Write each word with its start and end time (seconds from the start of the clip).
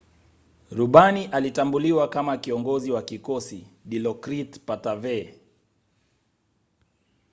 rubani 0.71 1.25
alitambuliwa 1.25 2.07
kama 2.09 2.37
kiongozi 2.37 2.91
wa 2.91 3.01
kikosi 3.01 3.67
dilokrit 3.85 4.59
pattavee 4.59 5.37